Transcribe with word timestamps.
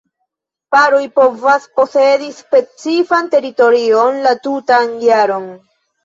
Paroj 0.75 1.01
povas 1.17 1.67
posedi 1.79 2.29
specifan 2.37 3.29
teritorion 3.35 4.17
la 4.23 4.31
tutan 4.47 4.89
jaron. 5.05 5.47